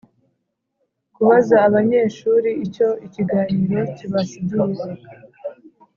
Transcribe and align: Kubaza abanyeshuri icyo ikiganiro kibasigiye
Kubaza 1.15 1.55
abanyeshuri 1.67 2.49
icyo 2.65 2.89
ikiganiro 3.05 3.79
kibasigiye 3.95 4.83